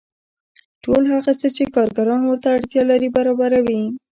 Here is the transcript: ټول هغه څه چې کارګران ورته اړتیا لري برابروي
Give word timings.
ټول 0.83 1.03
هغه 1.13 1.31
څه 1.39 1.47
چې 1.55 1.63
کارګران 1.75 2.21
ورته 2.25 2.47
اړتیا 2.55 2.81
لري 2.91 3.09
برابروي 3.17 3.81